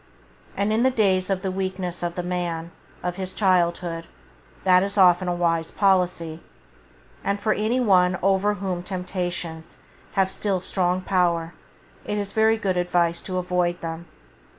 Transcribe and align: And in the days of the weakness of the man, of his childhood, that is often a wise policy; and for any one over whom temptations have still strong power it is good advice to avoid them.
And 0.57 0.73
in 0.73 0.81
the 0.81 0.89
days 0.89 1.29
of 1.29 1.43
the 1.43 1.51
weakness 1.51 2.01
of 2.01 2.15
the 2.15 2.23
man, 2.23 2.71
of 3.03 3.17
his 3.17 3.33
childhood, 3.35 4.07
that 4.63 4.81
is 4.81 4.97
often 4.97 5.27
a 5.27 5.35
wise 5.35 5.69
policy; 5.69 6.39
and 7.23 7.39
for 7.39 7.53
any 7.53 7.79
one 7.79 8.17
over 8.23 8.55
whom 8.55 8.81
temptations 8.81 9.77
have 10.13 10.31
still 10.31 10.59
strong 10.59 11.01
power 11.01 11.53
it 12.03 12.17
is 12.17 12.33
good 12.33 12.77
advice 12.77 13.21
to 13.21 13.37
avoid 13.37 13.79
them. 13.81 14.07